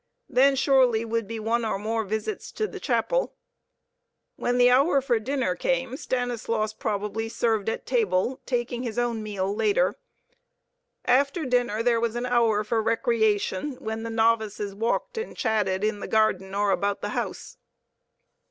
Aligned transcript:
There 0.27 0.55
surely 0.55 1.05
would 1.05 1.27
be 1.27 1.39
one 1.39 1.63
or 1.63 1.77
more 1.77 2.03
visits 2.03 2.51
to 2.53 2.67
the 2.67 2.79
chapel. 2.79 3.35
When 4.35 4.57
the 4.57 4.71
hour 4.71 4.99
for 4.99 5.19
dinner 5.19 5.53
came, 5.53 5.95
Stanislaus 5.95 6.73
probably 6.73 7.29
served 7.29 7.69
at 7.69 7.85
table, 7.85 8.41
taking 8.47 8.81
his 8.81 8.97
own 8.97 9.21
meal 9.21 9.53
later. 9.55 9.93
After 11.05 11.45
dinner 11.45 11.83
there 11.83 11.99
was 11.99 12.15
an 12.15 12.25
hour 12.25 12.63
for 12.63 12.81
recreation, 12.81 13.73
when 13.73 14.01
the 14.01 14.09
novices 14.09 14.73
walked 14.73 15.19
and 15.19 15.37
chatted 15.37 15.83
in 15.83 15.99
the 15.99 16.07
garden 16.07 16.55
or 16.55 16.71
about 16.71 17.01
the 17.01 17.09
house. 17.09 17.57